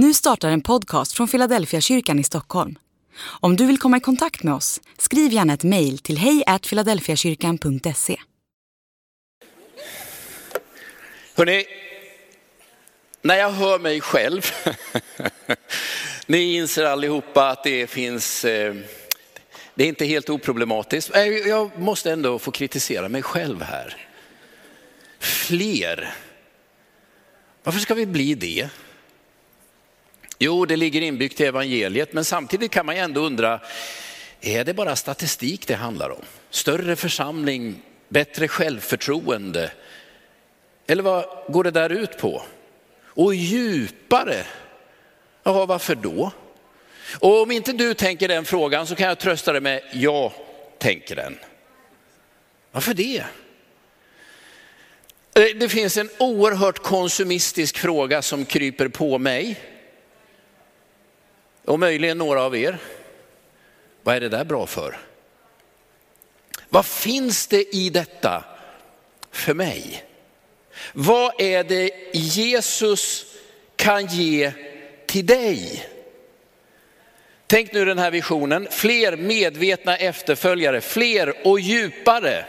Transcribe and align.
Nu 0.00 0.14
startar 0.14 0.48
en 0.48 0.60
podcast 0.60 1.12
från 1.12 1.28
Philadelphia 1.28 1.80
kyrkan 1.80 2.18
i 2.18 2.24
Stockholm. 2.24 2.78
Om 3.20 3.56
du 3.56 3.66
vill 3.66 3.78
komma 3.78 3.96
i 3.96 4.00
kontakt 4.00 4.42
med 4.42 4.54
oss, 4.54 4.80
skriv 4.98 5.32
gärna 5.32 5.54
ett 5.54 5.64
mejl 5.64 5.98
till 5.98 6.18
hejfiladelfiakyrkan.se. 6.18 8.16
Hörrni, 11.34 11.66
när 13.22 13.34
jag 13.34 13.50
hör 13.50 13.78
mig 13.78 14.00
själv, 14.00 14.46
ni 16.26 16.54
inser 16.54 16.84
allihopa 16.84 17.48
att 17.48 17.64
det 17.64 17.86
finns, 17.86 18.44
eh, 18.44 18.74
det 19.74 19.84
är 19.84 19.88
inte 19.88 20.04
helt 20.04 20.30
oproblematiskt. 20.30 21.16
Eh, 21.16 21.26
jag 21.26 21.78
måste 21.78 22.12
ändå 22.12 22.38
få 22.38 22.50
kritisera 22.50 23.08
mig 23.08 23.22
själv 23.22 23.62
här. 23.62 23.96
Fler. 25.18 26.14
Varför 27.62 27.80
ska 27.80 27.94
vi 27.94 28.06
bli 28.06 28.34
det? 28.34 28.70
Jo, 30.38 30.64
det 30.64 30.76
ligger 30.76 31.00
inbyggt 31.00 31.40
i 31.40 31.44
evangeliet, 31.44 32.12
men 32.12 32.24
samtidigt 32.24 32.70
kan 32.70 32.86
man 32.86 32.94
ju 32.94 33.00
ändå 33.00 33.20
undra, 33.20 33.60
är 34.40 34.64
det 34.64 34.74
bara 34.74 34.96
statistik 34.96 35.66
det 35.66 35.74
handlar 35.74 36.10
om? 36.10 36.22
Större 36.50 36.96
församling, 36.96 37.82
bättre 38.08 38.48
självförtroende? 38.48 39.70
Eller 40.86 41.02
vad 41.02 41.24
går 41.48 41.64
det 41.64 41.70
där 41.70 41.90
ut 41.90 42.18
på? 42.18 42.42
Och 43.04 43.34
djupare? 43.34 44.44
Ja, 45.42 45.66
varför 45.66 45.94
då? 45.94 46.32
Och 47.18 47.42
om 47.42 47.50
inte 47.50 47.72
du 47.72 47.94
tänker 47.94 48.28
den 48.28 48.44
frågan 48.44 48.86
så 48.86 48.94
kan 48.94 49.08
jag 49.08 49.18
trösta 49.18 49.52
dig 49.52 49.60
med, 49.60 49.82
jag 49.92 50.32
tänker 50.78 51.16
den. 51.16 51.38
Varför 52.72 52.94
det? 52.94 53.24
Eh, 55.34 55.56
det 55.60 55.68
finns 55.68 55.96
en 55.96 56.10
oerhört 56.18 56.78
konsumistisk 56.78 57.78
fråga 57.78 58.22
som 58.22 58.44
kryper 58.44 58.88
på 58.88 59.18
mig. 59.18 59.60
Och 61.68 61.78
möjligen 61.78 62.18
några 62.18 62.42
av 62.42 62.56
er. 62.56 62.78
Vad 64.02 64.16
är 64.16 64.20
det 64.20 64.28
där 64.28 64.44
bra 64.44 64.66
för? 64.66 64.98
Vad 66.68 66.86
finns 66.86 67.46
det 67.46 67.76
i 67.76 67.90
detta 67.90 68.44
för 69.30 69.54
mig? 69.54 70.04
Vad 70.92 71.40
är 71.40 71.64
det 71.64 71.90
Jesus 72.12 73.26
kan 73.76 74.06
ge 74.06 74.52
till 75.06 75.26
dig? 75.26 75.88
Tänk 77.46 77.72
nu 77.72 77.84
den 77.84 77.98
här 77.98 78.10
visionen, 78.10 78.68
fler 78.70 79.16
medvetna 79.16 79.96
efterföljare, 79.96 80.80
fler 80.80 81.46
och 81.46 81.60
djupare. 81.60 82.44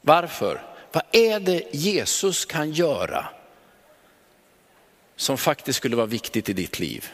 Varför? 0.00 0.62
Vad 0.92 1.04
är 1.12 1.40
det 1.40 1.62
Jesus 1.72 2.44
kan 2.44 2.72
göra 2.72 3.26
som 5.16 5.38
faktiskt 5.38 5.76
skulle 5.76 5.96
vara 5.96 6.06
viktigt 6.06 6.48
i 6.48 6.52
ditt 6.52 6.78
liv? 6.78 7.10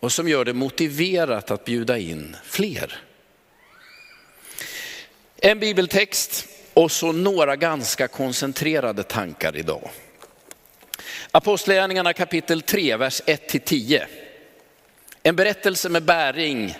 Och 0.00 0.12
som 0.12 0.28
gör 0.28 0.44
det 0.44 0.52
motiverat 0.52 1.50
att 1.50 1.64
bjuda 1.64 1.98
in 1.98 2.36
fler. 2.44 2.98
En 5.36 5.60
bibeltext 5.60 6.48
och 6.74 6.92
så 6.92 7.12
några 7.12 7.56
ganska 7.56 8.08
koncentrerade 8.08 9.02
tankar 9.02 9.56
idag. 9.56 9.90
Apostlagärningarna 11.30 12.12
kapitel 12.12 12.62
3, 12.62 12.96
vers 12.96 13.22
1-10. 13.26 14.04
En 15.22 15.36
berättelse 15.36 15.88
med 15.88 16.02
bäring 16.02 16.74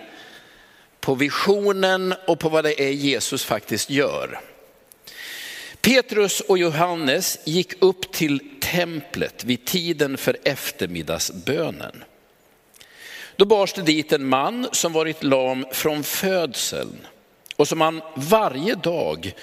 på 1.01 1.15
visionen 1.15 2.15
och 2.27 2.39
på 2.39 2.49
vad 2.49 2.65
det 2.65 2.83
är 2.83 2.91
Jesus 2.91 3.45
faktiskt 3.45 3.91
gör. 3.91 4.41
Petrus 5.81 6.41
och 6.41 6.59
Johannes 6.59 7.39
gick 7.45 7.83
upp 7.83 8.12
till 8.12 8.41
templet 8.61 9.45
vid 9.45 9.65
tiden 9.65 10.17
för 10.17 10.37
eftermiddagsbönen. 10.45 12.05
Då 13.41 13.47
bars 13.47 13.73
det 13.73 13.83
dit 13.83 14.13
en 14.13 14.27
man 14.27 14.69
som 14.73 14.93
varit 14.93 15.23
lam 15.23 15.67
från 15.73 16.03
födseln 16.03 17.07
och 17.57 17.69
som 17.69 17.81
han 17.81 18.03
varje 18.15 18.75
dag 18.75 19.34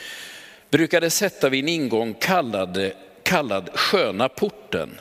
brukade 0.70 1.10
sätta 1.10 1.50
vid 1.50 1.64
en 1.64 1.70
ingång 1.70 2.14
kallad, 2.14 2.92
kallad 3.24 3.70
sköna 3.74 4.30
porten 4.30 5.00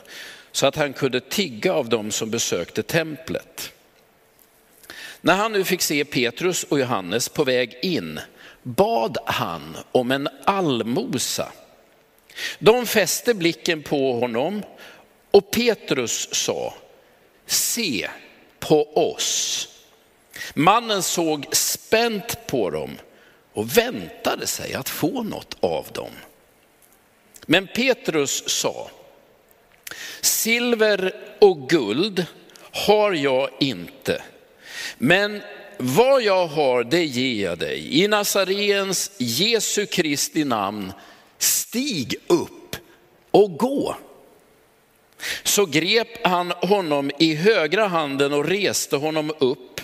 så 0.51 0.67
att 0.67 0.75
han 0.75 0.93
kunde 0.93 1.19
tigga 1.19 1.73
av 1.73 1.89
dem 1.89 2.11
som 2.11 2.29
besökte 2.29 2.83
templet. 2.83 3.73
När 5.21 5.35
han 5.35 5.51
nu 5.51 5.63
fick 5.63 5.81
se 5.81 6.05
Petrus 6.05 6.63
och 6.63 6.79
Johannes 6.79 7.29
på 7.29 7.43
väg 7.43 7.77
in 7.81 8.19
bad 8.63 9.17
han 9.25 9.77
om 9.91 10.11
en 10.11 10.27
allmosa. 10.43 11.51
De 12.59 12.85
fäste 12.85 13.33
blicken 13.33 13.83
på 13.83 14.19
honom 14.19 14.63
och 15.31 15.51
Petrus 15.51 16.29
sa, 16.31 16.73
se 17.45 18.09
på 18.59 19.11
oss. 19.13 19.67
Mannen 20.53 21.03
såg 21.03 21.47
spänt 21.51 22.47
på 22.47 22.69
dem 22.69 22.97
och 23.53 23.77
väntade 23.77 24.47
sig 24.47 24.73
att 24.73 24.89
få 24.89 25.23
något 25.23 25.57
av 25.59 25.85
dem. 25.93 26.11
Men 27.45 27.67
Petrus 27.67 28.49
sa, 28.49 28.89
silver 30.21 31.13
och 31.39 31.69
guld 31.69 32.25
har 32.71 33.13
jag 33.13 33.49
inte, 33.59 34.21
men 34.97 35.41
vad 35.77 36.21
jag 36.21 36.47
har 36.47 36.83
det 36.83 37.05
ger 37.05 37.45
jag 37.49 37.57
dig. 37.57 38.03
I 38.03 38.07
Nazarens 38.07 39.11
Jesu 39.17 39.85
Kristi 39.85 40.43
namn, 40.43 40.93
stig 41.37 42.15
upp 42.27 42.75
och 43.31 43.57
gå. 43.57 43.95
Så 45.43 45.65
grep 45.65 46.27
han 46.27 46.51
honom 46.51 47.11
i 47.19 47.35
högra 47.35 47.87
handen 47.87 48.33
och 48.33 48.45
reste 48.45 48.95
honom 48.95 49.33
upp. 49.39 49.81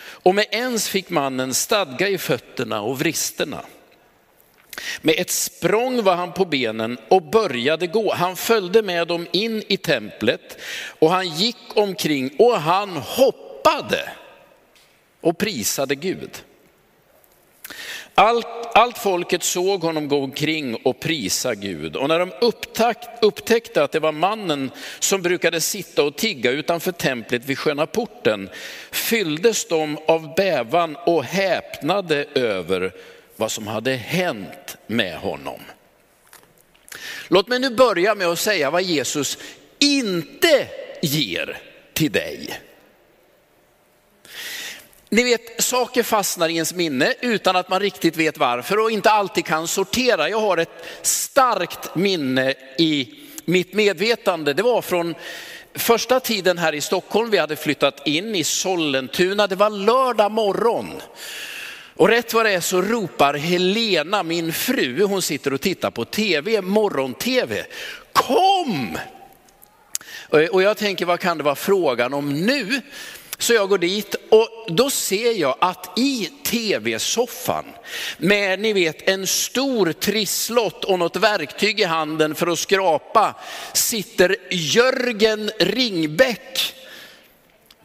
Och 0.00 0.34
med 0.34 0.46
ens 0.50 0.88
fick 0.88 1.10
mannen 1.10 1.54
stadga 1.54 2.08
i 2.08 2.18
fötterna 2.18 2.80
och 2.80 2.98
vristerna. 2.98 3.64
Med 5.00 5.14
ett 5.18 5.30
språng 5.30 6.02
var 6.02 6.14
han 6.14 6.32
på 6.32 6.44
benen 6.44 6.98
och 7.08 7.22
började 7.22 7.86
gå. 7.86 8.14
Han 8.14 8.36
följde 8.36 8.82
med 8.82 9.08
dem 9.08 9.26
in 9.32 9.62
i 9.68 9.76
templet 9.76 10.58
och 10.98 11.10
han 11.10 11.28
gick 11.28 11.56
omkring 11.74 12.30
och 12.38 12.60
han 12.60 12.96
hoppade 12.96 14.10
och 15.20 15.38
prisade 15.38 15.94
Gud. 15.94 16.30
Allt, 18.18 18.46
allt 18.74 18.98
folket 18.98 19.42
såg 19.42 19.82
honom 19.82 20.08
gå 20.08 20.22
omkring 20.22 20.74
och 20.74 21.00
prisa 21.00 21.54
Gud. 21.54 21.96
Och 21.96 22.08
när 22.08 22.18
de 22.18 22.32
upptäckte 23.20 23.82
att 23.82 23.92
det 23.92 24.00
var 24.00 24.12
mannen 24.12 24.70
som 24.98 25.22
brukade 25.22 25.60
sitta 25.60 26.02
och 26.02 26.16
tigga 26.16 26.50
utanför 26.50 26.92
templet 26.92 27.44
vid 27.44 27.58
sköna 27.58 27.86
porten, 27.86 28.50
fylldes 28.90 29.68
de 29.68 29.98
av 30.06 30.34
bävan 30.34 30.96
och 31.06 31.24
häpnade 31.24 32.24
över 32.34 32.92
vad 33.36 33.52
som 33.52 33.66
hade 33.66 33.94
hänt 33.94 34.76
med 34.86 35.16
honom. 35.16 35.60
Låt 37.28 37.48
mig 37.48 37.58
nu 37.58 37.70
börja 37.70 38.14
med 38.14 38.26
att 38.26 38.38
säga 38.38 38.70
vad 38.70 38.82
Jesus 38.82 39.38
inte 39.78 40.68
ger 41.02 41.58
till 41.94 42.12
dig. 42.12 42.60
Ni 45.10 45.22
vet, 45.22 45.62
saker 45.62 46.02
fastnar 46.02 46.48
i 46.48 46.54
ens 46.54 46.74
minne 46.74 47.14
utan 47.20 47.56
att 47.56 47.68
man 47.68 47.80
riktigt 47.80 48.16
vet 48.16 48.38
varför 48.38 48.78
och 48.78 48.90
inte 48.90 49.10
alltid 49.10 49.44
kan 49.44 49.68
sortera. 49.68 50.28
Jag 50.28 50.40
har 50.40 50.56
ett 50.56 50.86
starkt 51.02 51.94
minne 51.94 52.54
i 52.78 53.14
mitt 53.44 53.74
medvetande. 53.74 54.54
Det 54.54 54.62
var 54.62 54.82
från 54.82 55.14
första 55.74 56.20
tiden 56.20 56.58
här 56.58 56.72
i 56.72 56.80
Stockholm. 56.80 57.30
Vi 57.30 57.38
hade 57.38 57.56
flyttat 57.56 58.06
in 58.06 58.34
i 58.34 58.44
Sollentuna. 58.44 59.46
Det 59.46 59.56
var 59.56 59.70
lördag 59.70 60.32
morgon. 60.32 61.00
Och 61.94 62.08
rätt 62.08 62.34
vad 62.34 62.46
det 62.46 62.52
är 62.52 62.60
så 62.60 62.82
ropar 62.82 63.34
Helena, 63.34 64.22
min 64.22 64.52
fru, 64.52 65.04
hon 65.04 65.22
sitter 65.22 65.52
och 65.52 65.60
tittar 65.60 65.90
på 65.90 66.04
tv, 66.04 66.60
morgon-tv. 66.60 67.64
Kom! 68.12 68.98
Eh, 70.32 70.48
och 70.48 70.62
jag 70.62 70.76
tänker, 70.76 71.06
vad 71.06 71.20
kan 71.20 71.38
det 71.38 71.44
vara 71.44 71.54
frågan 71.54 72.14
om 72.14 72.46
nu? 72.46 72.80
Så 73.38 73.54
jag 73.54 73.68
går 73.68 73.78
dit 73.78 74.14
och 74.28 74.48
då 74.68 74.90
ser 74.90 75.32
jag 75.32 75.56
att 75.60 75.98
i 75.98 76.30
tv-soffan 76.44 77.64
med 78.18 78.60
ni 78.60 78.72
vet 78.72 79.08
en 79.08 79.26
stor 79.26 79.92
trisslott 79.92 80.84
och 80.84 80.98
något 80.98 81.16
verktyg 81.16 81.80
i 81.80 81.84
handen 81.84 82.34
för 82.34 82.46
att 82.46 82.58
skrapa 82.58 83.34
sitter 83.72 84.36
Jörgen 84.50 85.50
Ringbäck, 85.58 86.74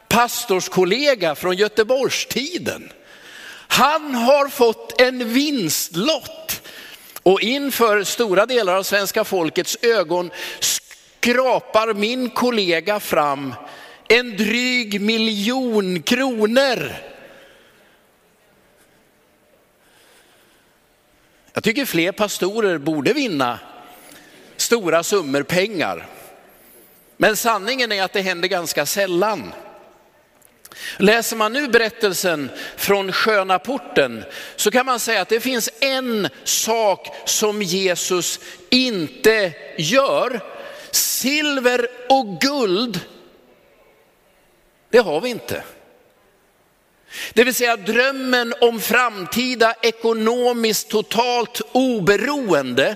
pastorskollega 0.08 1.36
från 1.36 1.56
Göteborgstiden. 1.56 2.92
Han 3.68 4.16
har 4.16 4.48
fått 4.50 5.02
en 5.02 5.34
vinstlott 5.34 6.62
och 7.24 7.42
inför 7.42 8.04
stora 8.04 8.46
delar 8.46 8.76
av 8.76 8.84
svenska 8.84 9.24
folkets 9.24 9.78
ögon 9.82 10.32
skrapar 10.60 11.94
min 11.94 12.30
kollega 12.30 13.00
fram 13.00 13.54
en 14.10 14.38
dryg 14.38 15.02
miljon 15.02 16.02
kronor. 16.02 16.94
Jag 21.54 21.64
tycker 21.64 21.86
fler 21.86 22.12
pastorer 22.12 22.78
borde 22.78 23.14
vinna 23.14 23.60
stora 24.58 25.04
summor 25.04 25.44
pengar. 25.44 26.08
Men 27.18 27.38
sanningen 27.38 27.92
är 27.92 28.04
att 28.04 28.14
det 28.14 28.22
händer 28.22 28.48
ganska 28.48 28.86
sällan. 28.86 29.54
Läser 30.98 31.36
man 31.36 31.54
nu 31.54 31.68
berättelsen 31.68 32.50
från 32.76 33.12
sköna 33.12 33.60
porten 33.60 34.24
så 34.56 34.72
kan 34.72 34.86
man 34.86 35.00
säga 35.00 35.22
att 35.22 35.30
det 35.30 35.40
finns 35.40 35.70
en 35.80 36.30
sak 36.44 37.08
som 37.26 37.62
Jesus 37.62 38.40
inte 38.70 39.54
gör. 39.78 40.42
Silver 40.92 41.88
och 42.10 42.42
guld, 42.42 43.00
det 44.94 45.00
har 45.00 45.22
vi 45.22 45.30
inte. 45.30 45.64
Det 47.34 47.44
vill 47.44 47.54
säga 47.54 47.78
drömmen 47.78 48.54
om 48.62 48.80
framtida 48.80 49.76
ekonomiskt 49.82 50.90
totalt 50.90 51.62
oberoende, 51.72 52.96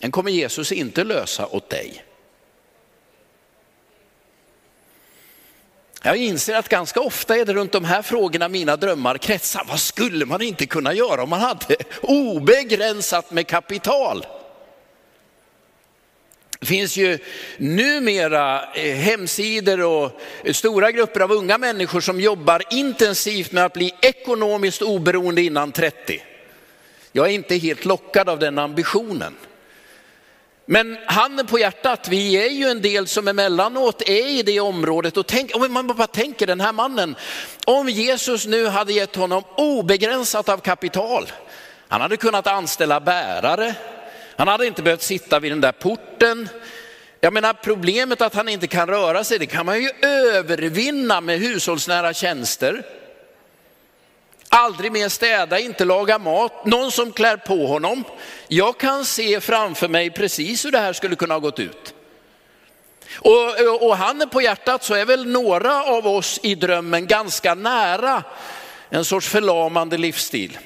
den 0.00 0.10
kommer 0.10 0.30
Jesus 0.30 0.72
inte 0.72 1.04
lösa 1.04 1.46
åt 1.46 1.70
dig. 1.70 2.04
Jag 6.02 6.16
inser 6.16 6.54
att 6.54 6.68
ganska 6.68 7.00
ofta 7.00 7.36
är 7.36 7.44
det 7.44 7.54
runt 7.54 7.72
de 7.72 7.84
här 7.84 8.02
frågorna 8.02 8.48
mina 8.48 8.76
drömmar 8.76 9.18
kretsar. 9.18 9.64
Vad 9.68 9.80
skulle 9.80 10.26
man 10.26 10.42
inte 10.42 10.66
kunna 10.66 10.94
göra 10.94 11.22
om 11.22 11.30
man 11.30 11.40
hade 11.40 11.76
obegränsat 12.02 13.30
med 13.30 13.46
kapital? 13.46 14.26
Det 16.70 16.76
finns 16.76 16.96
ju 16.96 17.18
numera 17.58 18.62
eh, 18.74 18.94
hemsidor 18.94 19.80
och 19.80 20.20
stora 20.52 20.90
grupper 20.90 21.20
av 21.20 21.32
unga 21.32 21.58
människor 21.58 22.00
som 22.00 22.20
jobbar 22.20 22.62
intensivt 22.70 23.52
med 23.52 23.64
att 23.64 23.72
bli 23.72 23.94
ekonomiskt 24.02 24.82
oberoende 24.82 25.42
innan 25.42 25.72
30. 25.72 26.22
Jag 27.12 27.26
är 27.26 27.30
inte 27.30 27.56
helt 27.56 27.84
lockad 27.84 28.28
av 28.28 28.38
den 28.38 28.58
ambitionen. 28.58 29.36
Men 30.66 30.98
handen 31.06 31.46
på 31.46 31.58
hjärtat, 31.58 32.08
vi 32.08 32.36
är 32.46 32.50
ju 32.50 32.68
en 32.68 32.82
del 32.82 33.06
som 33.06 33.28
emellanåt 33.28 34.02
är 34.02 34.28
i 34.28 34.42
det 34.42 34.60
området 34.60 35.16
och 35.16 35.26
tänk, 35.26 35.56
om 35.56 35.72
man 35.72 35.86
bara 35.86 36.06
tänker 36.06 36.46
den 36.46 36.60
här 36.60 36.72
mannen, 36.72 37.16
om 37.66 37.88
Jesus 37.88 38.46
nu 38.46 38.66
hade 38.66 38.92
gett 38.92 39.16
honom 39.16 39.42
obegränsat 39.56 40.48
av 40.48 40.58
kapital, 40.58 41.32
han 41.88 42.00
hade 42.00 42.16
kunnat 42.16 42.46
anställa 42.46 43.00
bärare, 43.00 43.74
han 44.40 44.48
hade 44.48 44.66
inte 44.66 44.82
behövt 44.82 45.02
sitta 45.02 45.38
vid 45.38 45.52
den 45.52 45.60
där 45.60 45.72
porten. 45.72 46.48
Jag 47.20 47.32
menar 47.32 47.52
problemet 47.52 48.20
att 48.20 48.34
han 48.34 48.48
inte 48.48 48.66
kan 48.66 48.88
röra 48.88 49.24
sig, 49.24 49.38
det 49.38 49.46
kan 49.46 49.66
man 49.66 49.82
ju 49.82 49.90
övervinna 50.02 51.20
med 51.20 51.38
hushållsnära 51.38 52.14
tjänster. 52.14 52.82
Aldrig 54.48 54.92
mer 54.92 55.08
städa, 55.08 55.58
inte 55.58 55.84
laga 55.84 56.18
mat, 56.18 56.66
någon 56.66 56.90
som 56.90 57.12
klär 57.12 57.36
på 57.36 57.66
honom. 57.66 58.04
Jag 58.48 58.78
kan 58.78 59.04
se 59.04 59.40
framför 59.40 59.88
mig 59.88 60.10
precis 60.10 60.64
hur 60.64 60.70
det 60.70 60.78
här 60.78 60.92
skulle 60.92 61.16
kunna 61.16 61.34
ha 61.34 61.38
gått 61.38 61.58
ut. 61.58 61.94
Och, 63.16 63.82
och 63.88 63.96
handen 63.96 64.28
på 64.28 64.42
hjärtat 64.42 64.84
så 64.84 64.94
är 64.94 65.04
väl 65.04 65.26
några 65.26 65.84
av 65.84 66.06
oss 66.06 66.40
i 66.42 66.54
drömmen 66.54 67.06
ganska 67.06 67.54
nära 67.54 68.22
en 68.90 69.04
sorts 69.04 69.28
förlamande 69.28 69.98
livsstil. 69.98 70.58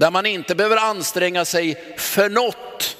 Där 0.00 0.10
man 0.10 0.26
inte 0.26 0.54
behöver 0.54 0.76
anstränga 0.76 1.44
sig 1.44 1.94
för 1.96 2.28
något. 2.28 2.96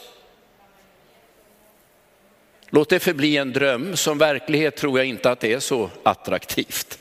Låt 2.68 2.88
det 2.88 3.00
förbli 3.00 3.36
en 3.36 3.52
dröm, 3.52 3.96
som 3.96 4.18
verklighet 4.18 4.76
tror 4.76 4.98
jag 4.98 5.06
inte 5.06 5.30
att 5.30 5.40
det 5.40 5.52
är 5.52 5.60
så 5.60 5.90
attraktivt. 6.02 6.98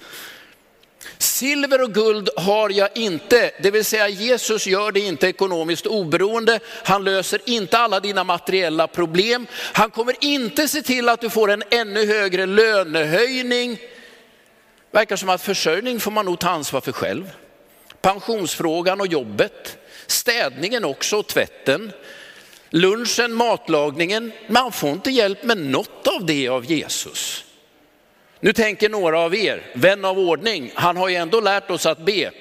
Silver 1.17 1.83
och 1.83 1.93
guld 1.93 2.29
har 2.37 2.69
jag 2.69 2.89
inte, 2.95 3.51
det 3.61 3.71
vill 3.71 3.85
säga 3.85 4.07
Jesus 4.07 4.67
gör 4.67 4.91
det 4.91 4.99
inte 4.99 5.27
ekonomiskt 5.27 5.85
oberoende. 5.85 6.59
Han 6.83 7.03
löser 7.03 7.41
inte 7.45 7.77
alla 7.77 7.99
dina 7.99 8.23
materiella 8.23 8.87
problem. 8.87 9.47
Han 9.53 9.89
kommer 9.89 10.15
inte 10.21 10.67
se 10.67 10.81
till 10.81 11.09
att 11.09 11.21
du 11.21 11.29
får 11.29 11.51
en 11.51 11.63
ännu 11.71 12.05
högre 12.05 12.45
lönehöjning. 12.45 13.77
Verkar 14.91 15.15
som 15.15 15.29
att 15.29 15.41
försörjning 15.41 15.99
får 15.99 16.11
man 16.11 16.25
nog 16.25 16.39
ta 16.39 16.49
ansvar 16.49 16.81
för 16.81 16.91
själv. 16.91 17.31
Pensionsfrågan 18.01 19.01
och 19.01 19.07
jobbet, 19.07 19.78
städningen 20.11 20.85
också 20.85 21.17
och 21.17 21.27
tvätten, 21.27 21.91
lunchen, 22.69 23.33
matlagningen. 23.33 24.31
Man 24.47 24.71
får 24.71 24.89
inte 24.89 25.11
hjälp 25.11 25.43
med 25.43 25.57
något 25.57 26.07
av 26.07 26.25
det 26.25 26.47
av 26.47 26.65
Jesus. 26.65 27.45
Nu 28.39 28.53
tänker 28.53 28.89
några 28.89 29.19
av 29.19 29.35
er, 29.35 29.61
vän 29.73 30.05
av 30.05 30.19
ordning, 30.19 30.71
han 30.75 30.97
har 30.97 31.09
ju 31.09 31.15
ändå 31.15 31.39
lärt 31.39 31.71
oss 31.71 31.85
att 31.85 32.05
be. 32.05 32.31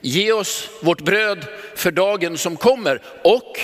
Ge 0.00 0.32
oss 0.32 0.68
vårt 0.82 1.00
bröd 1.00 1.46
för 1.76 1.90
dagen 1.90 2.38
som 2.38 2.56
kommer. 2.56 3.02
Och 3.24 3.60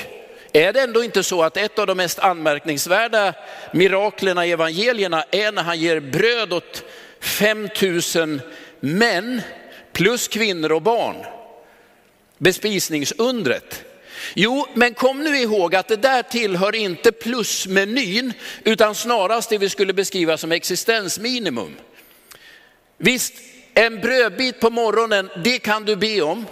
är 0.52 0.72
det 0.72 0.80
ändå 0.80 1.04
inte 1.04 1.22
så 1.22 1.42
att 1.42 1.56
ett 1.56 1.78
av 1.78 1.86
de 1.86 1.96
mest 1.96 2.18
anmärkningsvärda 2.18 3.34
miraklerna 3.72 4.46
i 4.46 4.52
evangelierna 4.52 5.24
är 5.30 5.52
när 5.52 5.62
han 5.62 5.78
ger 5.78 6.00
bröd 6.00 6.52
åt 6.52 6.84
5000 7.20 8.40
män 8.80 9.42
plus 9.92 10.28
kvinnor 10.28 10.72
och 10.72 10.82
barn. 10.82 11.16
Bespisningsundret. 12.38 13.84
Jo, 14.34 14.66
men 14.74 14.94
kom 14.94 15.24
nu 15.24 15.36
ihåg 15.36 15.74
att 15.74 15.88
det 15.88 15.96
där 15.96 16.22
tillhör 16.22 16.74
inte 16.74 17.12
plusmenyn, 17.12 18.32
utan 18.64 18.94
snarast 18.94 19.50
det 19.50 19.58
vi 19.58 19.68
skulle 19.68 19.92
beskriva 19.92 20.36
som 20.36 20.52
existensminimum. 20.52 21.76
Visst, 22.98 23.34
en 23.74 24.00
brödbit 24.00 24.60
på 24.60 24.70
morgonen, 24.70 25.30
det 25.44 25.58
kan 25.58 25.84
du 25.84 25.96
be 25.96 26.22
om. 26.22 26.46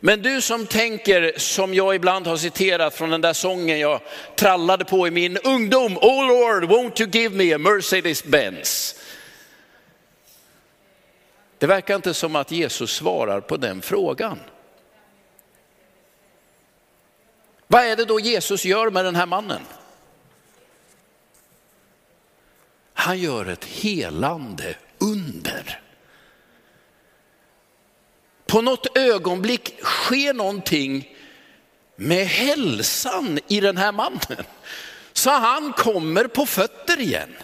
Men 0.00 0.22
du 0.22 0.40
som 0.40 0.66
tänker, 0.66 1.32
som 1.36 1.74
jag 1.74 1.94
ibland 1.94 2.26
har 2.26 2.36
citerat 2.36 2.94
från 2.94 3.10
den 3.10 3.20
där 3.20 3.32
sången 3.32 3.78
jag 3.78 4.00
trallade 4.36 4.84
på 4.84 5.06
i 5.06 5.10
min 5.10 5.38
ungdom, 5.38 5.98
Oh 5.98 6.26
Lord, 6.26 6.64
won't 6.64 7.00
you 7.00 7.10
give 7.10 7.36
me 7.36 7.52
a 7.52 7.58
Mercedes 7.58 8.24
Benz? 8.24 8.94
Det 11.58 11.66
verkar 11.66 11.96
inte 11.96 12.14
som 12.14 12.36
att 12.36 12.50
Jesus 12.50 12.92
svarar 12.92 13.40
på 13.40 13.56
den 13.56 13.82
frågan. 13.82 14.38
Vad 17.68 17.84
är 17.84 17.96
det 17.96 18.04
då 18.04 18.20
Jesus 18.20 18.64
gör 18.64 18.90
med 18.90 19.04
den 19.04 19.16
här 19.16 19.26
mannen? 19.26 19.62
Han 22.94 23.18
gör 23.18 23.46
ett 23.46 23.64
helande 23.64 24.74
under. 24.98 25.80
På 28.46 28.62
något 28.62 28.96
ögonblick 28.98 29.80
sker 29.82 30.34
någonting 30.34 31.16
med 31.96 32.26
hälsan 32.26 33.38
i 33.48 33.60
den 33.60 33.76
här 33.76 33.92
mannen. 33.92 34.44
Så 35.12 35.30
han 35.30 35.72
kommer 35.72 36.24
på 36.24 36.46
fötter 36.46 37.00
igen. 37.00 37.36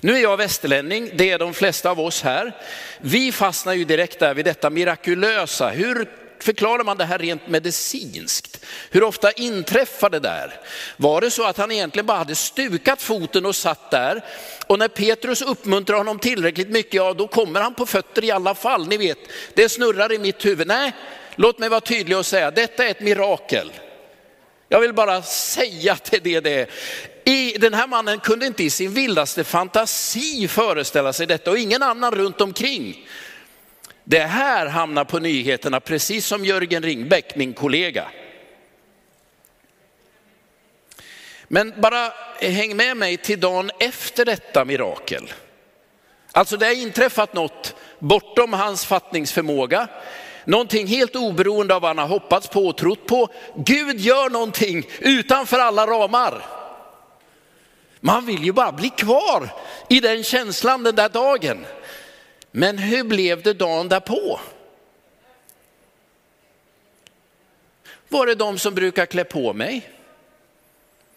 Nu 0.00 0.16
är 0.16 0.22
jag 0.22 0.36
västerlänning, 0.36 1.10
det 1.14 1.30
är 1.30 1.38
de 1.38 1.54
flesta 1.54 1.90
av 1.90 2.00
oss 2.00 2.22
här. 2.22 2.56
Vi 3.00 3.32
fastnar 3.32 3.72
ju 3.72 3.84
direkt 3.84 4.18
där 4.18 4.34
vid 4.34 4.44
detta 4.44 4.70
mirakulösa. 4.70 5.68
Hur 5.68 6.08
förklarar 6.44 6.84
man 6.84 6.96
det 6.96 7.04
här 7.04 7.18
rent 7.18 7.48
medicinskt? 7.48 8.64
Hur 8.90 9.02
ofta 9.02 9.32
inträffar 9.32 10.10
det 10.10 10.18
där? 10.18 10.60
Var 10.96 11.20
det 11.20 11.30
så 11.30 11.44
att 11.44 11.56
han 11.56 11.70
egentligen 11.70 12.06
bara 12.06 12.18
hade 12.18 12.34
stukat 12.34 13.02
foten 13.02 13.46
och 13.46 13.56
satt 13.56 13.90
där? 13.90 14.24
Och 14.66 14.78
när 14.78 14.88
Petrus 14.88 15.42
uppmuntrar 15.42 15.96
honom 15.96 16.18
tillräckligt 16.18 16.70
mycket, 16.70 16.94
ja 16.94 17.12
då 17.12 17.28
kommer 17.28 17.60
han 17.60 17.74
på 17.74 17.86
fötter 17.86 18.24
i 18.24 18.30
alla 18.30 18.54
fall. 18.54 18.88
Ni 18.88 18.96
vet, 18.96 19.18
det 19.54 19.68
snurrar 19.68 20.12
i 20.12 20.18
mitt 20.18 20.44
huvud. 20.44 20.66
Nej, 20.66 20.92
låt 21.34 21.58
mig 21.58 21.68
vara 21.68 21.80
tydlig 21.80 22.18
och 22.18 22.26
säga, 22.26 22.50
detta 22.50 22.84
är 22.84 22.90
ett 22.90 23.00
mirakel. 23.00 23.72
Jag 24.68 24.80
vill 24.80 24.94
bara 24.94 25.22
säga 25.22 25.96
till 25.96 26.20
det 26.22 26.40
det 26.40 26.54
är. 26.60 26.68
I, 27.24 27.58
den 27.58 27.74
här 27.74 27.86
mannen 27.86 28.20
kunde 28.20 28.46
inte 28.46 28.64
i 28.64 28.70
sin 28.70 28.94
vildaste 28.94 29.44
fantasi 29.44 30.48
föreställa 30.48 31.12
sig 31.12 31.26
detta 31.26 31.50
och 31.50 31.58
ingen 31.58 31.82
annan 31.82 32.14
runt 32.14 32.40
omkring. 32.40 33.08
Det 34.10 34.18
här 34.18 34.66
hamnar 34.66 35.04
på 35.04 35.18
nyheterna 35.18 35.80
precis 35.80 36.26
som 36.26 36.44
Jörgen 36.44 36.82
Ringbäck, 36.82 37.36
min 37.36 37.52
kollega. 37.52 38.08
Men 41.48 41.74
bara 41.80 42.12
häng 42.40 42.76
med 42.76 42.96
mig 42.96 43.16
till 43.16 43.40
dagen 43.40 43.70
efter 43.80 44.24
detta 44.24 44.64
mirakel. 44.64 45.32
Alltså 46.32 46.56
det 46.56 46.66
har 46.66 46.72
inträffat 46.72 47.34
något 47.34 47.74
bortom 47.98 48.52
hans 48.52 48.86
fattningsförmåga. 48.86 49.88
Någonting 50.44 50.86
helt 50.86 51.16
oberoende 51.16 51.74
av 51.74 51.82
vad 51.82 51.90
han 51.90 51.98
har 51.98 52.18
hoppats 52.18 52.48
på 52.48 52.66
och 52.66 52.76
trott 52.76 53.06
på. 53.06 53.28
Gud 53.56 54.00
gör 54.00 54.30
någonting 54.30 54.88
utanför 55.00 55.58
alla 55.58 55.86
ramar. 55.86 56.46
Man 58.00 58.26
vill 58.26 58.44
ju 58.44 58.52
bara 58.52 58.72
bli 58.72 58.90
kvar 58.90 59.48
i 59.88 60.00
den 60.00 60.24
känslan 60.24 60.82
den 60.82 60.94
där 60.94 61.08
dagen. 61.08 61.66
Men 62.50 62.78
hur 62.78 63.04
blev 63.04 63.42
det 63.42 63.52
dagen 63.52 63.88
därpå? 63.88 64.40
Var 68.08 68.26
det 68.26 68.34
de 68.34 68.58
som 68.58 68.74
brukar 68.74 69.06
klä 69.06 69.24
på 69.24 69.52
mig? 69.52 69.90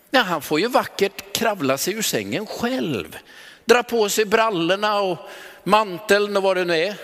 Nej, 0.09 0.23
han 0.23 0.41
får 0.41 0.59
ju 0.59 0.67
vackert 0.67 1.33
kravla 1.33 1.77
sig 1.77 1.93
ur 1.93 2.01
sängen 2.01 2.45
själv. 2.45 3.17
Dra 3.65 3.83
på 3.83 4.09
sig 4.09 4.25
brallorna 4.25 4.99
och 5.01 5.17
manteln 5.63 6.37
och 6.37 6.43
vad 6.43 6.57
det 6.57 6.65
nu 6.65 6.77
är. 6.77 6.95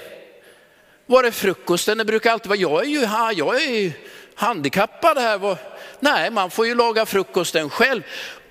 Var 1.06 1.24
är 1.24 1.32
frukosten? 1.32 1.98
Det 1.98 2.06
brukar 2.06 2.32
alltid 2.32 2.50
vara, 2.50 2.60
jag 2.60 2.84
är 2.84 2.88
ju, 2.88 3.00
jag 3.36 3.64
är 3.64 3.72
ju 3.72 3.92
handikappad 4.36 5.18
här. 5.18 5.58
Nej, 6.00 6.32
man 6.32 6.50
får 6.50 6.68
ju 6.68 6.76
laga 6.76 7.06
frukosten 7.06 7.70
själv. 7.70 8.02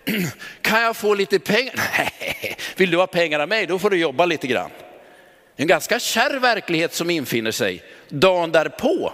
kan 0.60 0.82
jag 0.82 0.96
få 0.96 1.14
lite 1.14 1.38
pengar? 1.38 1.74
Nej, 1.98 2.56
vill 2.76 2.90
du 2.90 2.96
ha 2.96 3.06
pengar 3.06 3.40
av 3.40 3.48
mig, 3.48 3.66
då 3.66 3.78
får 3.78 3.90
du 3.90 3.96
jobba 3.96 4.26
lite 4.26 4.46
grann. 4.46 4.70
En 5.56 5.66
ganska 5.66 5.98
kärv 6.00 6.42
verklighet 6.42 6.94
som 6.94 7.10
infinner 7.10 7.50
sig 7.50 7.84
dagen 8.08 8.52
därpå. 8.52 9.12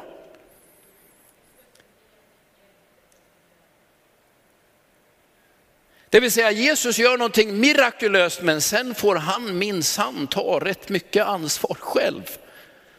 Det 6.08 6.20
vill 6.20 6.32
säga 6.32 6.50
Jesus 6.50 6.98
gör 6.98 7.18
någonting 7.18 7.60
mirakulöst 7.60 8.42
men 8.42 8.60
sen 8.60 8.94
får 8.94 9.16
han 9.16 9.58
minsann 9.58 10.26
ta 10.26 10.60
rätt 10.62 10.88
mycket 10.88 11.26
ansvar 11.26 11.76
själv. 11.80 12.22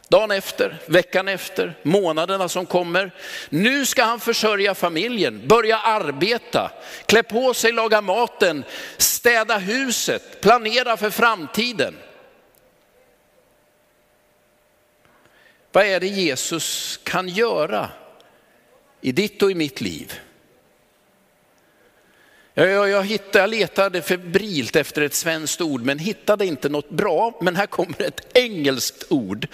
Dagen 0.08 0.32
efter, 0.32 0.78
veckan 0.86 1.28
efter, 1.28 1.74
månaderna 1.84 2.50
som 2.50 2.66
kommer. 2.66 3.12
Nu 3.50 3.86
ska 3.86 4.04
han 4.04 4.20
försörja 4.20 4.76
familjen, 4.76 5.48
börja 5.48 5.78
arbeta, 5.78 6.72
klä 7.06 7.24
på 7.24 7.54
sig, 7.54 7.72
laga 7.72 8.02
maten, 8.02 8.64
städa 8.98 9.58
huset, 9.58 10.42
planera 10.42 10.98
för 10.98 11.10
framtiden. 11.10 11.96
Vad 15.74 15.86
är 15.86 16.00
det 16.00 16.08
Jesus 16.08 17.00
kan 17.04 17.30
göra 17.30 17.90
i 19.02 19.12
ditt 19.12 19.42
och 19.42 19.52
i 19.52 19.56
mitt 19.56 19.82
liv? 19.82 20.14
Jag, 22.54 22.70
jag, 22.70 22.90
jag, 22.90 23.04
hittade, 23.04 23.40
jag 23.40 23.50
letade 23.50 24.02
febrilt 24.02 24.76
efter 24.76 25.02
ett 25.02 25.14
svenskt 25.14 25.62
ord 25.62 25.82
men 25.82 26.00
hittade 26.00 26.46
inte 26.46 26.70
något 26.70 26.90
bra. 26.90 27.38
Men 27.42 27.56
här 27.56 27.66
kommer 27.66 28.02
ett 28.02 28.38
engelskt 28.38 29.04
ord. 29.10 29.48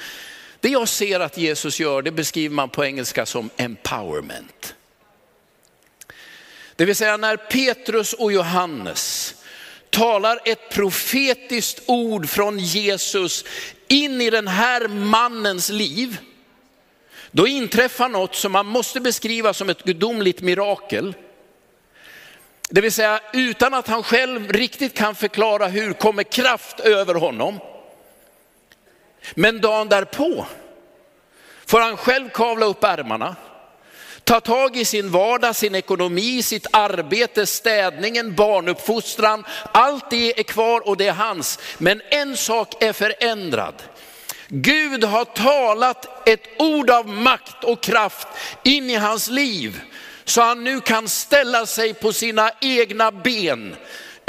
Det 0.60 0.70
jag 0.70 0.88
ser 0.88 1.20
att 1.20 1.38
Jesus 1.38 1.80
gör 1.80 2.02
det 2.02 2.12
beskriver 2.12 2.56
man 2.56 2.70
på 2.70 2.86
engelska 2.86 3.26
som 3.26 3.50
empowerment. 3.58 4.76
Det 6.76 6.86
vill 6.86 6.96
säga 6.96 7.18
när 7.18 7.38
Petrus 7.38 8.14
och 8.14 8.32
Johannes 8.32 9.36
talar 9.90 10.40
ett 10.46 10.70
profetiskt 10.70 11.82
ord 11.86 12.30
från 12.30 12.60
Jesus 12.60 13.46
in 13.90 14.22
i 14.22 14.30
den 14.30 14.48
här 14.48 14.88
mannens 14.88 15.70
liv, 15.70 16.18
då 17.32 17.48
inträffar 17.48 18.10
något 18.10 18.36
som 18.36 18.52
man 18.52 18.66
måste 18.66 19.00
beskriva 19.00 19.54
som 19.54 19.70
ett 19.70 19.84
gudomligt 19.84 20.42
mirakel. 20.42 21.16
Det 22.70 22.82
vill 22.82 22.92
säga 22.92 23.20
utan 23.34 23.74
att 23.74 23.88
han 23.88 24.04
själv 24.04 24.52
riktigt 24.52 24.94
kan 24.94 25.16
förklara 25.16 25.68
hur 25.68 25.94
kommer 25.94 26.24
kraft 26.24 26.80
över 26.80 27.16
honom. 27.16 27.60
Men 29.34 29.62
dagen 29.62 29.90
därpå 29.90 30.46
får 31.66 31.80
han 31.80 31.98
själv 31.98 32.30
kavla 32.30 32.66
upp 32.66 32.84
ärmarna, 32.84 33.36
ta 34.24 34.40
tag 34.40 34.78
i 34.78 34.86
sin 34.86 35.12
vardag, 35.12 35.56
sin 35.56 35.76
ekonomi, 35.76 36.44
sitt 36.44 36.68
arbete, 36.72 37.46
städningen, 37.46 38.36
barnuppfostran. 38.36 39.44
Allt 39.72 40.10
det 40.10 40.40
är 40.40 40.44
kvar 40.44 40.88
och 40.88 40.98
det 40.98 41.08
är 41.08 41.14
hans. 41.14 41.60
Men 41.78 42.02
en 42.10 42.38
sak 42.38 42.84
är 42.84 42.94
förändrad. 42.94 43.84
Gud 44.48 45.04
har 45.04 45.26
talat 45.26 46.30
ett 46.30 46.44
ord 46.58 46.90
av 46.90 47.08
makt 47.08 47.64
och 47.64 47.82
kraft 47.82 48.28
in 48.64 48.90
i 48.90 48.96
hans 48.96 49.30
liv 49.30 49.82
så 50.26 50.42
han 50.42 50.64
nu 50.64 50.82
kan 50.82 51.08
ställa 51.08 51.66
sig 51.66 51.94
på 51.94 52.14
sina 52.14 52.52
egna 52.62 53.12
ben 53.12 53.76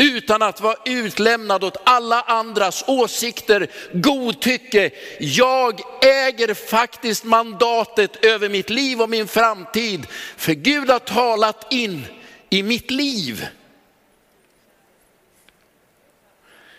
utan 0.01 0.43
att 0.43 0.61
vara 0.61 0.77
utlämnad 0.85 1.65
åt 1.65 1.77
alla 1.85 2.21
andras 2.21 2.85
åsikter, 2.87 3.71
godtycke. 3.93 4.91
Jag 5.19 5.81
äger 6.03 6.55
faktiskt 6.55 7.25
mandatet 7.25 8.25
över 8.25 8.49
mitt 8.49 8.71
liv 8.71 9.03
och 9.03 9.11
min 9.11 9.29
framtid. 9.29 10.07
För 10.37 10.53
Gud 10.53 10.91
har 10.91 10.99
talat 10.99 11.73
in 11.73 12.07
i 12.51 12.63
mitt 12.63 12.91
liv. 12.91 13.47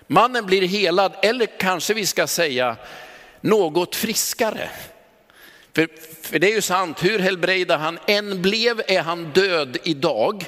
Mannen 0.07 0.45
blir 0.45 0.61
helad, 0.61 1.13
eller 1.21 1.45
kanske 1.59 1.93
vi 1.93 2.05
ska 2.05 2.27
säga 2.27 2.75
något 3.41 3.95
friskare. 3.95 4.69
För, 5.73 5.89
för 6.21 6.39
det 6.39 6.51
är 6.51 6.55
ju 6.55 6.61
sant, 6.61 7.03
hur 7.03 7.19
helbrägda 7.19 7.77
han 7.77 7.99
än 8.07 8.41
blev 8.41 8.81
är 8.87 9.01
han 9.01 9.31
död 9.31 9.77
idag. 9.83 10.45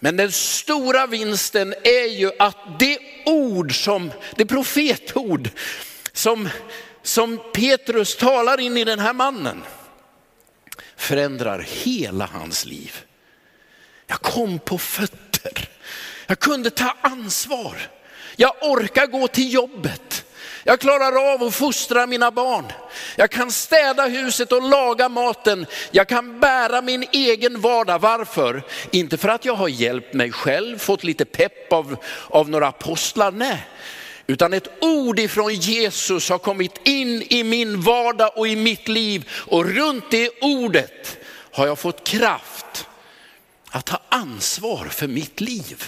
Men 0.00 0.16
den 0.16 0.32
stora 0.32 1.06
vinsten 1.06 1.74
är 1.84 2.06
ju 2.06 2.30
att 2.38 2.56
det 2.78 2.98
ord 3.26 3.84
som, 3.84 4.12
det 4.36 4.46
profetord 4.46 5.50
som, 6.12 6.48
som 7.02 7.40
Petrus 7.54 8.16
talar 8.16 8.60
in 8.60 8.76
i 8.76 8.84
den 8.84 8.98
här 8.98 9.12
mannen 9.12 9.62
förändrar 10.96 11.66
hela 11.68 12.26
hans 12.26 12.64
liv. 12.64 12.96
Jag 14.06 14.20
kom 14.20 14.58
på 14.58 14.78
fötter, 14.78 15.68
jag 16.26 16.38
kunde 16.38 16.70
ta 16.70 16.96
ansvar, 17.00 17.76
jag 18.36 18.54
orkar 18.60 19.06
gå 19.06 19.28
till 19.28 19.52
jobbet. 19.52 20.24
Jag 20.64 20.80
klarar 20.80 21.32
av 21.32 21.42
att 21.42 21.54
fostra 21.54 22.06
mina 22.06 22.30
barn. 22.30 22.72
Jag 23.16 23.30
kan 23.30 23.52
städa 23.52 24.06
huset 24.06 24.52
och 24.52 24.62
laga 24.62 25.08
maten. 25.08 25.66
Jag 25.90 26.08
kan 26.08 26.40
bära 26.40 26.80
min 26.82 27.04
egen 27.12 27.60
vardag. 27.60 27.98
Varför? 27.98 28.62
Inte 28.90 29.16
för 29.16 29.28
att 29.28 29.44
jag 29.44 29.54
har 29.54 29.68
hjälpt 29.68 30.14
mig 30.14 30.32
själv, 30.32 30.78
fått 30.78 31.04
lite 31.04 31.24
pepp 31.24 31.72
av, 31.72 31.96
av 32.28 32.50
några 32.50 32.68
apostlar. 32.68 33.30
Nej, 33.30 33.66
utan 34.26 34.52
ett 34.52 34.68
ord 34.80 35.18
ifrån 35.18 35.54
Jesus 35.54 36.28
har 36.28 36.38
kommit 36.38 36.80
in 36.84 37.22
i 37.22 37.44
min 37.44 37.80
vardag 37.80 38.32
och 38.36 38.48
i 38.48 38.56
mitt 38.56 38.88
liv. 38.88 39.28
Och 39.32 39.64
runt 39.64 40.10
det 40.10 40.30
ordet 40.40 41.18
har 41.52 41.66
jag 41.66 41.78
fått 41.78 42.06
kraft 42.06 42.86
att 43.70 43.86
ta 43.86 44.00
ansvar 44.08 44.86
för 44.90 45.06
mitt 45.06 45.40
liv. 45.40 45.84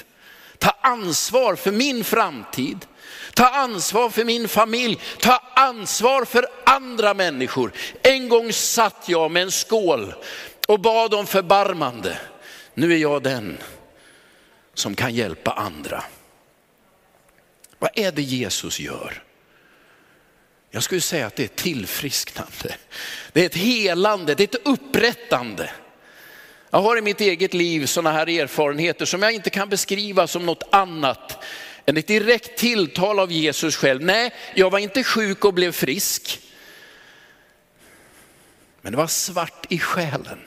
Ta 0.58 0.70
ansvar 0.80 1.56
för 1.56 1.72
min 1.72 2.04
framtid. 2.04 2.86
Ta 3.34 3.48
ansvar 3.48 4.10
för 4.10 4.24
min 4.24 4.48
familj, 4.48 4.98
ta 5.20 5.42
ansvar 5.54 6.24
för 6.24 6.46
andra 6.66 7.14
människor. 7.14 7.72
En 8.02 8.28
gång 8.28 8.52
satt 8.52 9.04
jag 9.08 9.30
med 9.30 9.42
en 9.42 9.50
skål 9.50 10.14
och 10.68 10.80
bad 10.80 11.14
om 11.14 11.26
förbarmande. 11.26 12.18
Nu 12.74 12.92
är 12.92 12.96
jag 12.96 13.22
den 13.22 13.58
som 14.74 14.94
kan 14.94 15.14
hjälpa 15.14 15.52
andra. 15.52 16.04
Vad 17.78 17.90
är 17.94 18.12
det 18.12 18.22
Jesus 18.22 18.80
gör? 18.80 19.22
Jag 20.70 20.82
skulle 20.82 21.00
säga 21.00 21.26
att 21.26 21.36
det 21.36 21.44
är 21.44 21.48
tillfrisknande. 21.48 22.76
Det 23.32 23.42
är 23.42 23.46
ett 23.46 23.54
helande, 23.54 24.34
det 24.34 24.42
är 24.42 24.56
ett 24.56 24.66
upprättande. 24.66 25.70
Jag 26.70 26.82
har 26.82 26.98
i 26.98 27.02
mitt 27.02 27.20
eget 27.20 27.54
liv 27.54 27.86
sådana 27.86 28.12
här 28.12 28.28
erfarenheter 28.28 29.04
som 29.04 29.22
jag 29.22 29.32
inte 29.32 29.50
kan 29.50 29.68
beskriva 29.68 30.26
som 30.26 30.46
något 30.46 30.68
annat 30.72 31.44
ett 31.84 32.06
direkt 32.06 32.58
tilltal 32.58 33.18
av 33.18 33.32
Jesus 33.32 33.76
själv. 33.76 34.02
Nej, 34.02 34.34
jag 34.54 34.70
var 34.70 34.78
inte 34.78 35.04
sjuk 35.04 35.44
och 35.44 35.54
blev 35.54 35.72
frisk. 35.72 36.40
Men 38.80 38.92
det 38.92 38.98
var 38.98 39.06
svart 39.06 39.66
i 39.68 39.78
själen. 39.78 40.40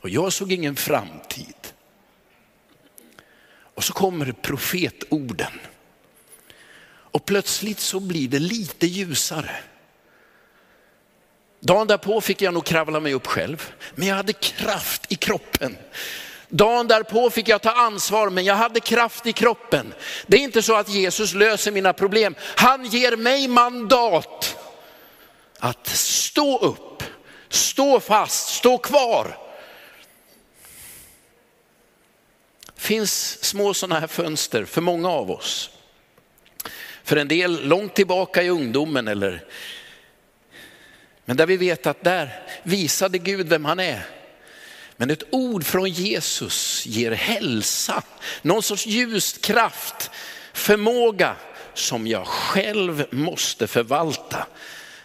Och 0.00 0.10
jag 0.10 0.32
såg 0.32 0.52
ingen 0.52 0.76
framtid. 0.76 1.54
Och 3.74 3.84
så 3.84 3.92
kommer 3.92 4.32
profetorden. 4.32 5.60
Och 6.86 7.24
plötsligt 7.24 7.80
så 7.80 8.00
blir 8.00 8.28
det 8.28 8.38
lite 8.38 8.86
ljusare. 8.86 9.56
Dagen 11.60 11.86
därpå 11.86 12.20
fick 12.20 12.42
jag 12.42 12.54
nog 12.54 12.64
kravla 12.64 13.00
mig 13.00 13.14
upp 13.14 13.26
själv, 13.26 13.72
men 13.94 14.08
jag 14.08 14.16
hade 14.16 14.32
kraft 14.32 15.12
i 15.12 15.14
kroppen. 15.14 15.76
Dagen 16.56 16.88
därpå 16.88 17.30
fick 17.30 17.48
jag 17.48 17.62
ta 17.62 17.70
ansvar, 17.70 18.30
men 18.30 18.44
jag 18.44 18.54
hade 18.54 18.80
kraft 18.80 19.26
i 19.26 19.32
kroppen. 19.32 19.94
Det 20.26 20.36
är 20.36 20.40
inte 20.40 20.62
så 20.62 20.74
att 20.74 20.88
Jesus 20.88 21.34
löser 21.34 21.72
mina 21.72 21.92
problem. 21.92 22.34
Han 22.40 22.84
ger 22.84 23.16
mig 23.16 23.48
mandat 23.48 24.56
att 25.58 25.86
stå 25.86 26.58
upp, 26.58 27.02
stå 27.48 28.00
fast, 28.00 28.48
stå 28.48 28.78
kvar. 28.78 29.38
Det 32.74 32.80
finns 32.80 33.44
små 33.44 33.74
sådana 33.74 34.00
här 34.00 34.06
fönster 34.06 34.64
för 34.64 34.80
många 34.80 35.08
av 35.10 35.30
oss. 35.30 35.70
För 37.04 37.16
en 37.16 37.28
del 37.28 37.68
långt 37.68 37.94
tillbaka 37.94 38.42
i 38.42 38.48
ungdomen 38.48 39.08
eller 39.08 39.44
men 41.24 41.36
där 41.36 41.46
vi 41.46 41.56
vet 41.56 41.86
att 41.86 42.04
där 42.04 42.42
visade 42.62 43.18
Gud 43.18 43.48
vem 43.48 43.64
han 43.64 43.80
är. 43.80 44.23
Men 44.96 45.10
ett 45.10 45.22
ord 45.30 45.64
från 45.64 45.90
Jesus 45.90 46.86
ger 46.86 47.10
hälsa, 47.10 48.02
någon 48.42 48.62
sorts 48.62 48.86
ljuskraft, 48.86 50.10
förmåga 50.52 51.36
som 51.74 52.06
jag 52.06 52.26
själv 52.26 53.06
måste 53.10 53.66
förvalta. 53.66 54.46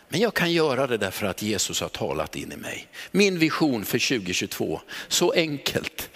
Men 0.10 0.20
jag 0.20 0.34
kan 0.34 0.52
göra 0.52 0.88
det 0.88 0.98
därför 0.98 1.26
att 1.26 1.42
Jesus 1.42 1.82
har 1.82 1.90
talat 1.90 2.36
in 2.36 2.52
i 2.52 2.58
mig. 2.58 2.88
Min 3.12 3.40
vision 3.40 3.86
för 3.86 4.20
2022, 4.20 4.82
så 5.08 5.32
enkelt, 5.32 6.10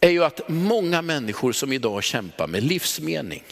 är 0.00 0.10
ju 0.10 0.24
att 0.24 0.48
många 0.48 1.02
människor 1.02 1.52
som 1.52 1.72
idag 1.72 2.04
kämpar 2.04 2.46
med 2.46 2.62
livsmening, 2.62 3.42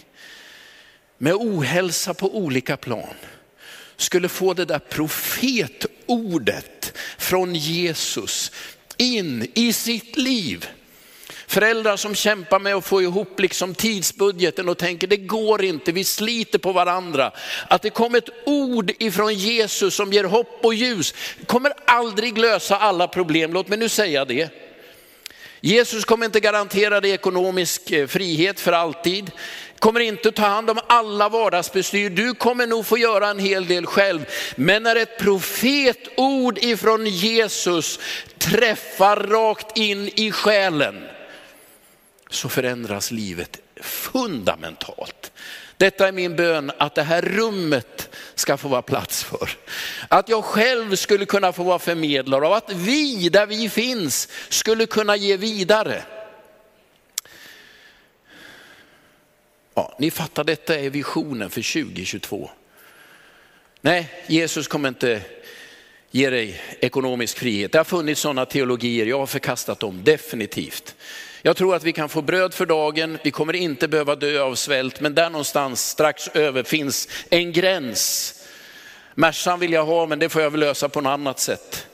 med 1.19 1.35
ohälsa 1.35 2.15
på 2.15 2.37
olika 2.37 2.77
plan, 2.77 3.15
skulle 3.97 4.29
få 4.29 4.55
det 4.55 4.65
där 4.65 4.79
profetordet 4.79 6.93
från 7.19 7.55
Jesus 7.55 8.53
in 8.97 9.49
i 9.55 9.73
sitt 9.73 10.17
liv. 10.17 10.67
Föräldrar 11.47 11.97
som 11.97 12.15
kämpar 12.15 12.59
med 12.59 12.75
att 12.75 12.85
få 12.85 13.03
ihop 13.03 13.41
liksom 13.41 13.75
tidsbudgeten 13.75 14.69
och 14.69 14.79
tänker 14.79 15.07
det 15.07 15.17
går 15.17 15.65
inte, 15.65 15.93
vi 15.93 16.05
sliter 16.05 16.59
på 16.59 16.73
varandra. 16.73 17.33
Att 17.69 17.83
det 17.83 17.91
kom 17.91 18.15
ett 18.15 18.29
ord 18.47 18.93
ifrån 18.99 19.35
Jesus 19.35 19.95
som 19.95 20.13
ger 20.13 20.25
hopp 20.25 20.59
och 20.63 20.75
ljus, 20.75 21.15
kommer 21.47 21.73
aldrig 21.87 22.39
lösa 22.39 22.77
alla 22.77 23.09
problem. 23.09 23.53
Låt 23.53 23.69
mig 23.69 23.79
nu 23.79 23.89
säga 23.89 24.25
det. 24.25 24.51
Jesus 25.61 26.05
kommer 26.05 26.27
inte 26.27 26.41
garantera 26.41 27.01
dig 27.01 27.11
ekonomisk 27.11 27.91
eh, 27.91 28.07
frihet 28.07 28.61
för 28.61 28.73
alltid. 28.73 29.31
Kommer 29.79 30.01
inte 30.01 30.33
ta 30.33 30.43
hand 30.43 30.71
om 30.71 30.79
alla 30.87 31.29
vardagsbestyr. 31.29 32.11
Du 32.11 32.35
kommer 32.35 32.67
nog 32.67 32.87
få 32.87 32.99
göra 32.99 33.29
en 33.29 33.39
hel 33.39 33.67
del 33.67 33.87
själv. 33.87 34.27
Men 34.57 34.83
när 34.83 34.97
ett 34.97 35.19
profetord 35.19 36.59
ifrån 36.59 37.07
Jesus 37.07 38.01
träffar 38.39 39.17
rakt 39.17 39.77
in 39.79 40.11
i 40.15 40.33
själen 40.33 41.05
så 42.31 42.49
förändras 42.49 43.11
livet 43.11 43.61
fundamentalt. 43.81 45.33
Detta 45.77 46.09
är 46.09 46.13
min 46.13 46.37
bön 46.37 46.73
att 46.79 46.95
det 46.95 47.03
här 47.03 47.23
rummet 47.23 48.09
ska 48.35 48.57
få 48.57 48.69
vara 48.69 48.83
plats 48.83 49.25
för. 49.25 49.51
Att 50.09 50.29
jag 50.29 50.45
själv 50.45 50.97
skulle 50.97 51.27
kunna 51.27 51.53
få 51.53 51.63
vara 51.63 51.79
förmedlare 51.79 52.47
och 52.47 52.57
att 52.57 52.73
vi 52.73 53.29
där 53.29 53.47
vi 53.47 53.69
finns 53.69 54.29
skulle 54.49 54.87
kunna 54.87 55.17
ge 55.17 55.37
vidare. 55.37 56.03
Ja, 59.79 59.95
ni 59.99 60.11
fattar, 60.11 60.45
detta 60.45 60.79
är 60.79 60.91
visionen 60.91 61.51
för 61.51 61.83
2022. 61.85 62.51
Nej, 63.81 64.13
Jesus 64.27 64.69
kommer 64.69 64.89
inte 64.89 65.23
ge 66.11 66.31
dig 66.31 66.61
ekonomisk 66.81 67.39
frihet. 67.39 67.73
Det 67.73 67.79
har 67.79 67.85
funnits 67.85 68.21
sådana 68.21 68.47
teologier, 68.47 69.07
jag 69.07 69.19
har 69.19 69.27
förkastat 69.27 69.81
dem 69.81 70.05
definitivt. 70.05 70.95
Jag 71.43 71.57
tror 71.57 71.75
att 71.75 71.85
vi 71.85 71.93
kan 71.93 72.09
få 72.09 72.23
bröd 72.23 72.55
för 72.55 72.67
dagen, 72.67 73.19
vi 73.25 73.31
kommer 73.31 73.57
inte 73.57 73.89
behöva 73.89 74.17
dö 74.17 74.43
av 74.43 74.55
svält, 74.55 75.01
men 75.01 75.15
där 75.15 75.31
någonstans 75.31 75.89
strax 75.89 76.29
över 76.29 76.63
finns 76.63 77.09
en 77.31 77.53
gräns. 77.53 78.35
Märsan 79.15 79.61
vill 79.61 79.73
jag 79.73 79.85
ha, 79.85 80.07
men 80.07 80.19
det 80.19 80.29
får 80.29 80.43
jag 80.43 80.51
väl 80.51 80.61
lösa 80.61 80.89
på 80.89 81.01
något 81.01 81.11
annat 81.11 81.41
sätt. 81.41 81.87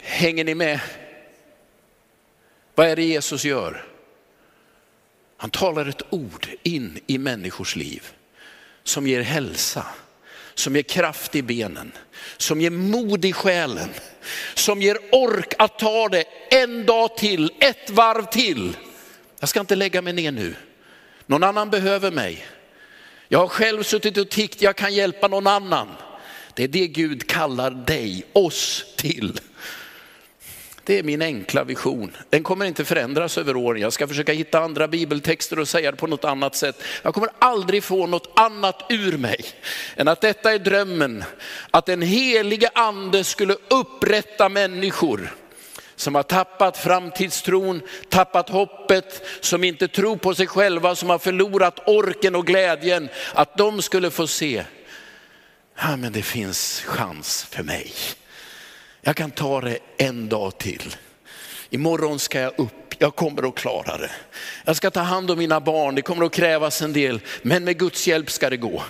Hänger 0.00 0.44
ni 0.44 0.54
med? 0.54 0.80
Vad 2.74 2.86
är 2.86 2.96
det 2.96 3.04
Jesus 3.04 3.44
gör? 3.44 3.93
Han 5.44 5.50
talar 5.50 5.86
ett 5.86 6.02
ord 6.10 6.48
in 6.62 7.00
i 7.06 7.18
människors 7.18 7.76
liv 7.76 8.02
som 8.84 9.06
ger 9.06 9.20
hälsa, 9.20 9.86
som 10.54 10.76
ger 10.76 10.82
kraft 10.82 11.34
i 11.34 11.42
benen, 11.42 11.92
som 12.36 12.60
ger 12.60 12.70
mod 12.70 13.24
i 13.24 13.32
själen, 13.32 13.88
som 14.54 14.82
ger 14.82 14.98
ork 15.12 15.54
att 15.58 15.78
ta 15.78 16.08
det 16.08 16.24
en 16.50 16.86
dag 16.86 17.16
till, 17.16 17.52
ett 17.60 17.90
varv 17.90 18.26
till. 18.26 18.76
Jag 19.40 19.48
ska 19.48 19.60
inte 19.60 19.76
lägga 19.76 20.02
mig 20.02 20.12
ner 20.12 20.32
nu. 20.32 20.54
Någon 21.26 21.42
annan 21.42 21.70
behöver 21.70 22.10
mig. 22.10 22.46
Jag 23.28 23.38
har 23.38 23.48
själv 23.48 23.82
suttit 23.82 24.16
och 24.16 24.28
tyckt 24.28 24.62
jag 24.62 24.76
kan 24.76 24.94
hjälpa 24.94 25.28
någon 25.28 25.46
annan. 25.46 25.88
Det 26.54 26.64
är 26.64 26.68
det 26.68 26.86
Gud 26.86 27.28
kallar 27.28 27.70
dig, 27.70 28.24
oss 28.32 28.84
till. 28.96 29.40
Det 30.86 30.98
är 30.98 31.02
min 31.02 31.22
enkla 31.22 31.64
vision. 31.64 32.16
Den 32.30 32.42
kommer 32.42 32.66
inte 32.66 32.84
förändras 32.84 33.38
över 33.38 33.56
åren. 33.56 33.82
Jag 33.82 33.92
ska 33.92 34.08
försöka 34.08 34.32
hitta 34.32 34.60
andra 34.60 34.88
bibeltexter 34.88 35.58
och 35.58 35.68
säga 35.68 35.90
det 35.90 35.96
på 35.96 36.06
något 36.06 36.24
annat 36.24 36.56
sätt. 36.56 36.82
Jag 37.02 37.14
kommer 37.14 37.30
aldrig 37.38 37.84
få 37.84 38.06
något 38.06 38.32
annat 38.36 38.82
ur 38.88 39.18
mig 39.18 39.44
än 39.96 40.08
att 40.08 40.20
detta 40.20 40.52
är 40.52 40.58
drömmen. 40.58 41.24
Att 41.70 41.86
den 41.86 42.02
helige 42.02 42.70
ande 42.74 43.24
skulle 43.24 43.56
upprätta 43.70 44.48
människor 44.48 45.34
som 45.96 46.14
har 46.14 46.22
tappat 46.22 46.76
framtidstron, 46.76 47.82
tappat 48.08 48.48
hoppet, 48.48 49.26
som 49.40 49.64
inte 49.64 49.88
tror 49.88 50.16
på 50.16 50.34
sig 50.34 50.46
själva, 50.46 50.94
som 50.94 51.10
har 51.10 51.18
förlorat 51.18 51.88
orken 51.88 52.34
och 52.34 52.46
glädjen. 52.46 53.08
Att 53.34 53.56
de 53.56 53.82
skulle 53.82 54.10
få 54.10 54.26
se, 54.26 54.64
ja 55.78 55.96
men 55.96 56.12
det 56.12 56.22
finns 56.22 56.82
chans 56.86 57.46
för 57.50 57.62
mig. 57.62 57.92
Jag 59.06 59.16
kan 59.16 59.30
ta 59.30 59.60
det 59.60 59.78
en 59.96 60.28
dag 60.28 60.58
till. 60.58 60.96
Imorgon 61.70 62.18
ska 62.18 62.40
jag 62.40 62.52
upp, 62.58 62.94
jag 62.98 63.16
kommer 63.16 63.48
att 63.48 63.54
klara 63.54 63.98
det. 63.98 64.10
Jag 64.64 64.76
ska 64.76 64.90
ta 64.90 65.00
hand 65.00 65.30
om 65.30 65.38
mina 65.38 65.60
barn, 65.60 65.94
det 65.94 66.02
kommer 66.02 66.26
att 66.26 66.32
krävas 66.32 66.82
en 66.82 66.92
del, 66.92 67.20
men 67.42 67.64
med 67.64 67.78
Guds 67.78 68.06
hjälp 68.06 68.30
ska 68.30 68.50
det 68.50 68.56
gå. 68.56 68.82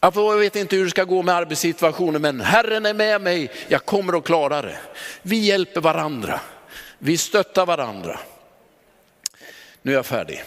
Jag 0.00 0.36
vet 0.36 0.56
inte 0.56 0.76
hur 0.76 0.84
det 0.84 0.90
ska 0.90 1.04
gå 1.04 1.22
med 1.22 1.34
arbetssituationen, 1.34 2.22
men 2.22 2.40
Herren 2.40 2.86
är 2.86 2.94
med 2.94 3.20
mig, 3.20 3.50
jag 3.68 3.84
kommer 3.84 4.18
att 4.18 4.24
klara 4.24 4.62
det. 4.62 4.78
Vi 5.22 5.36
hjälper 5.36 5.80
varandra, 5.80 6.40
vi 6.98 7.18
stöttar 7.18 7.66
varandra. 7.66 8.18
Nu 9.82 9.92
är 9.92 9.96
jag 9.96 10.06
färdig. 10.06 10.42